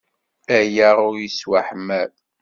[0.57, 2.11] Aya ur yettwaḥmal!